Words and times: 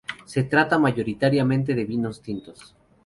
Se 0.25 0.41
trata 0.43 0.79
mayoritariamente 0.79 1.75
de 1.75 1.85
vinos 1.85 2.23
tintos. 2.23 2.73